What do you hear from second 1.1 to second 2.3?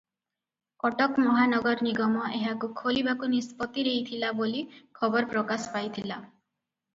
ମହାନଗର ନିଗମ